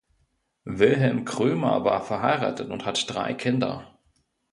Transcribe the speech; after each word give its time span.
Wilhelm 0.65 1.25
Krömer 1.25 1.85
war 1.85 2.01
verheiratet 2.03 2.71
und 2.71 2.85
hat 2.87 3.05
drei 3.07 3.35
Kinder. 3.35 3.99